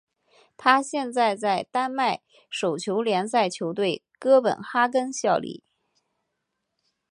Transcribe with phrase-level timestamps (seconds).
[0.57, 5.63] 他现在在丹麦手球联赛球队哥本哈根效力。